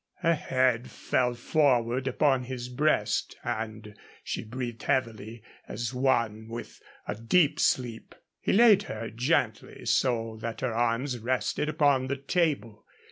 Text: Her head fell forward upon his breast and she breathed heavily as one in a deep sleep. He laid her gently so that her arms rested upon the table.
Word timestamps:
Her 0.21 0.33
head 0.33 0.89
fell 0.89 1.35
forward 1.35 2.07
upon 2.07 2.45
his 2.45 2.69
breast 2.69 3.35
and 3.43 3.95
she 4.23 4.43
breathed 4.43 4.81
heavily 4.81 5.43
as 5.67 5.93
one 5.93 6.47
in 6.51 6.65
a 7.07 7.13
deep 7.13 7.59
sleep. 7.59 8.15
He 8.39 8.51
laid 8.51 8.81
her 8.89 9.11
gently 9.11 9.85
so 9.85 10.39
that 10.41 10.61
her 10.61 10.73
arms 10.73 11.19
rested 11.19 11.69
upon 11.69 12.07
the 12.07 12.17
table. 12.17 12.83